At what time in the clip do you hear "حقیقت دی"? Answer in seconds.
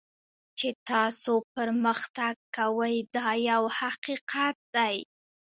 3.79-4.95